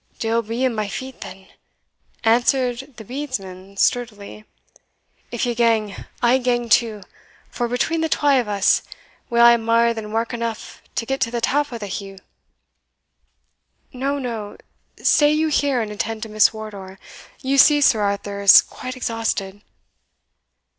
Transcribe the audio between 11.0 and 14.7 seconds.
get to the tap o' the heugh." "No, no